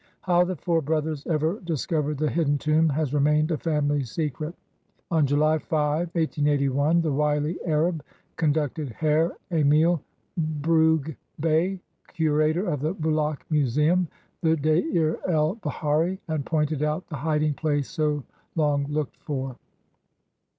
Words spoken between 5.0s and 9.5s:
On July 5, 1881, the wily Arab conducted Herr